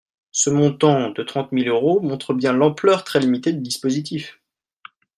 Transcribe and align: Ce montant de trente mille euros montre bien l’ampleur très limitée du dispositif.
Ce 0.31 0.49
montant 0.49 1.11
de 1.11 1.21
trente 1.21 1.51
mille 1.51 1.69
euros 1.69 1.99
montre 2.01 2.33
bien 2.33 2.53
l’ampleur 2.53 3.03
très 3.03 3.19
limitée 3.19 3.53
du 3.53 3.59
dispositif. 3.61 4.41